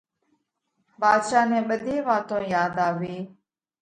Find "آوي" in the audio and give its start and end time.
2.87-3.15